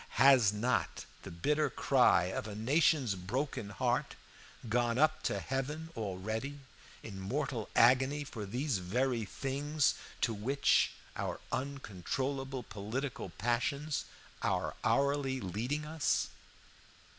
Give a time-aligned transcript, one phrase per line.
[0.17, 4.15] Has not the bitter cry of a nation's broken heart
[4.67, 6.59] gone up to heaven already
[7.03, 14.05] in mortal agony for these very things to which our uncontrollable political passions
[14.41, 16.29] are hourly leading us?